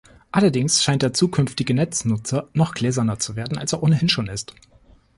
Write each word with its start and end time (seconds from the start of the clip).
Allerdings 0.31 0.83
scheint 0.83 1.03
der 1.03 1.13
zukünftige 1.13 1.75
Netz-Nutzer 1.75 2.47
noch 2.53 2.73
gläserner 2.73 3.19
zu 3.19 3.35
werden, 3.35 3.59
als 3.59 3.73
er 3.73 3.83
ohnehin 3.83 4.09
schon 4.09 4.25
ist. 4.25 4.55